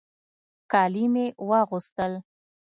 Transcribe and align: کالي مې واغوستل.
کالي 0.71 1.05
مې 1.13 1.25
واغوستل. 1.49 2.13